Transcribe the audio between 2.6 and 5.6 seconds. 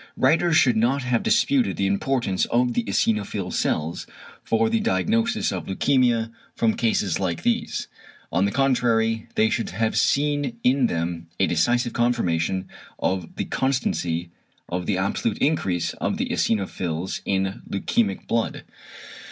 the eosinophil cells for the diagnosis